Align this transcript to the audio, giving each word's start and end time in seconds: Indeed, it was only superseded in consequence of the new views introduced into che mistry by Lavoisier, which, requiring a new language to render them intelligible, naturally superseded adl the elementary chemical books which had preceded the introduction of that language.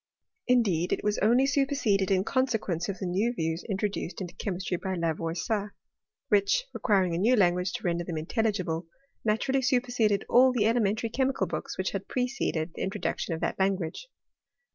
Indeed, 0.47 0.91
it 0.91 1.03
was 1.03 1.19
only 1.19 1.45
superseded 1.45 2.09
in 2.09 2.23
consequence 2.23 2.89
of 2.89 2.97
the 2.97 3.05
new 3.05 3.35
views 3.35 3.63
introduced 3.69 4.19
into 4.19 4.33
che 4.35 4.49
mistry 4.49 4.75
by 4.81 4.95
Lavoisier, 4.95 5.75
which, 6.29 6.65
requiring 6.73 7.13
a 7.13 7.19
new 7.19 7.35
language 7.35 7.71
to 7.73 7.83
render 7.83 8.03
them 8.03 8.17
intelligible, 8.17 8.87
naturally 9.23 9.61
superseded 9.61 10.25
adl 10.27 10.55
the 10.55 10.65
elementary 10.65 11.09
chemical 11.09 11.45
books 11.45 11.77
which 11.77 11.91
had 11.91 12.07
preceded 12.07 12.73
the 12.73 12.81
introduction 12.81 13.35
of 13.35 13.41
that 13.41 13.59
language. 13.59 14.07